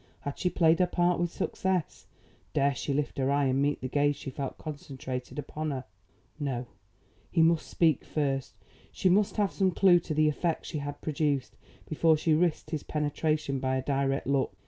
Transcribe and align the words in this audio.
Had 0.21 0.39
she 0.39 0.49
played 0.49 0.79
her 0.79 0.87
part 0.87 1.19
with 1.19 1.29
success? 1.31 2.07
Dare 2.55 2.73
she 2.73 2.91
lift 2.91 3.19
her 3.19 3.29
eye 3.29 3.45
and 3.45 3.61
meet 3.61 3.81
the 3.81 3.87
gaze 3.87 4.15
she 4.15 4.31
felt 4.31 4.57
concentrated 4.57 5.37
upon 5.37 5.69
her? 5.69 5.83
No. 6.39 6.65
He 7.29 7.43
must 7.43 7.67
speak 7.67 8.03
first. 8.03 8.55
She 8.91 9.09
must 9.09 9.37
have 9.37 9.51
some 9.51 9.69
clew 9.69 9.99
to 9.99 10.15
the 10.15 10.27
effect 10.27 10.65
she 10.65 10.79
had 10.79 11.01
produced 11.01 11.55
before 11.87 12.17
she 12.17 12.33
risked 12.33 12.71
his 12.71 12.81
penetration 12.81 13.59
by 13.59 13.77
a 13.77 13.83
direct 13.83 14.25
look. 14.25 14.57